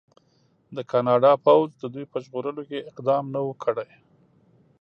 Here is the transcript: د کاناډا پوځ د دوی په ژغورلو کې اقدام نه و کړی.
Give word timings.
د 0.75 0.77
کاناډا 0.91 1.31
پوځ 1.45 1.67
د 1.81 1.83
دوی 1.93 2.05
په 2.11 2.17
ژغورلو 2.23 2.61
کې 2.69 2.85
اقدام 2.91 3.23
نه 3.33 3.39
و 3.45 3.51
کړی. 3.63 3.89